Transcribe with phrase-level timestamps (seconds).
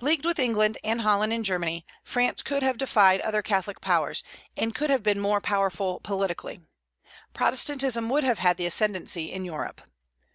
[0.00, 4.22] Leagued with England and Holland and Germany, France could have defied other Catholic powers,
[4.74, 6.62] could have been more powerful politically.
[7.34, 9.82] Protestantism would have had the ascendency in Europe.